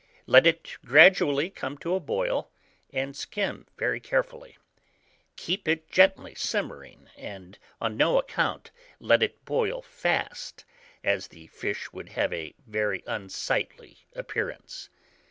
[0.25, 2.49] Let it gradually come to a boil,
[2.91, 4.57] and skim very carefully;
[5.35, 10.65] keep it gently simmering, and on no account let it boil fast,
[11.03, 14.89] as the fish would have a very unsightly appearance.